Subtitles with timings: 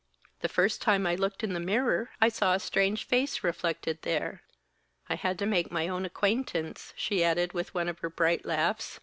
[0.39, 4.41] "The first time I looked in the mirror I saw a strange face reflected there.
[5.07, 8.99] I had to make my own acquaintance," she added, with one of her bright laughs.